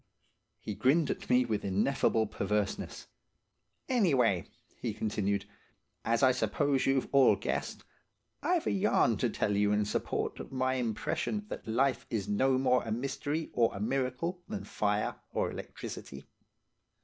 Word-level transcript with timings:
He 0.59 0.73
grinned 0.73 1.11
at 1.11 1.29
me 1.29 1.45
with 1.45 1.63
ineffable 1.63 2.25
perverseness. 2.25 3.05
"Anyway," 3.87 4.45
he 4.79 4.95
continued, 4.95 5.45
"as 6.03 6.23
I 6.23 6.31
suppose 6.31 6.87
you've 6.87 7.07
all 7.11 7.35
guessed, 7.35 7.83
I've 8.41 8.65
a 8.65 8.71
yarn 8.71 9.17
to 9.17 9.29
tell 9.29 9.55
you 9.55 9.71
in 9.71 9.85
support 9.85 10.39
of 10.39 10.51
my 10.51 10.73
impression 10.73 11.45
that 11.49 11.67
life 11.67 12.07
is 12.09 12.27
no 12.27 12.57
more 12.57 12.81
a 12.83 12.91
mystery 12.91 13.51
or 13.53 13.75
a 13.75 13.79
miracle 13.79 14.41
than 14.49 14.63
fire 14.63 15.17
or 15.33 15.51
electricity. 15.51 16.25